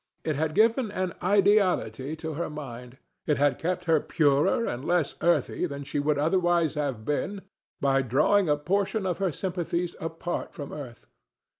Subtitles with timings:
[0.23, 5.13] It had given an ideality to her mind; it had kept her purer and less
[5.21, 7.43] earthy than she would otherwise have been
[7.79, 11.05] by drawing a portion of her sympathies apart from earth.